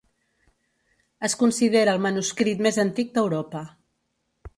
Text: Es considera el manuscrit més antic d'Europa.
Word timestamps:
Es 1.29 1.35
considera 1.41 1.93
el 1.97 2.01
manuscrit 2.05 2.63
més 2.69 2.81
antic 2.85 3.13
d'Europa. 3.19 3.63